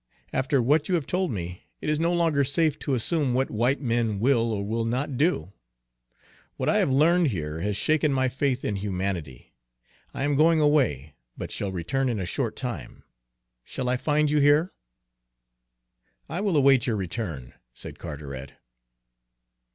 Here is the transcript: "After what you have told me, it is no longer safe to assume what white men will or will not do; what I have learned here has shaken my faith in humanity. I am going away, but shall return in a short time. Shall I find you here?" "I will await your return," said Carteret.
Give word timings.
"After 0.33 0.63
what 0.63 0.89
you 0.89 0.95
have 0.95 1.05
told 1.05 1.29
me, 1.29 1.67
it 1.79 1.87
is 1.87 1.99
no 1.99 2.11
longer 2.11 2.43
safe 2.43 2.79
to 2.79 2.95
assume 2.95 3.35
what 3.35 3.51
white 3.51 3.81
men 3.81 4.19
will 4.19 4.51
or 4.51 4.65
will 4.65 4.83
not 4.83 5.15
do; 5.15 5.53
what 6.57 6.67
I 6.67 6.77
have 6.77 6.89
learned 6.89 7.27
here 7.27 7.59
has 7.59 7.77
shaken 7.77 8.11
my 8.11 8.27
faith 8.27 8.65
in 8.65 8.77
humanity. 8.77 9.53
I 10.11 10.23
am 10.23 10.33
going 10.35 10.59
away, 10.59 11.13
but 11.37 11.51
shall 11.51 11.71
return 11.71 12.09
in 12.09 12.19
a 12.19 12.25
short 12.25 12.55
time. 12.55 13.03
Shall 13.63 13.89
I 13.89 13.95
find 13.95 14.31
you 14.31 14.39
here?" 14.39 14.71
"I 16.27 16.41
will 16.41 16.57
await 16.57 16.87
your 16.87 16.95
return," 16.95 17.53
said 17.71 17.99
Carteret. 17.99 18.53